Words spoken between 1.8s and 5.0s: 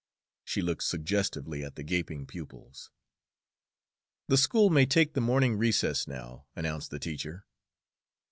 gaping pupils. "The school may